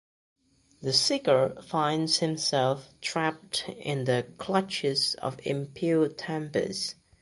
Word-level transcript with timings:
The 0.81 0.93
seeker 0.93 1.61
finds 1.61 2.17
himself 2.17 2.89
trapped 3.01 3.69
in 3.69 4.05
the 4.05 4.25
clutches 4.39 5.13
of 5.21 5.37
impure 5.45 6.07
tempers. 6.09 6.95